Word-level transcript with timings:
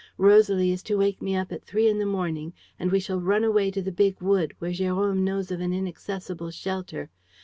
Rosalie 0.17 0.71
is 0.71 0.81
to 0.89 0.97
wake 0.97 1.21
me 1.21 1.35
up 1.35 1.51
at 1.51 1.63
three 1.63 1.87
in 1.87 1.99
the 1.99 2.07
morning 2.07 2.53
and 2.79 2.91
we 2.91 2.99
shall 2.99 3.21
run 3.21 3.43
away 3.43 3.69
to 3.69 3.83
the 3.83 3.91
big 3.91 4.19
wood, 4.19 4.55
where 4.57 4.71
Jérôme 4.71 5.19
knows 5.19 5.51
of 5.51 5.59
an 5.61 5.73
inaccessible 5.73 6.49
shelter. 6.49 7.11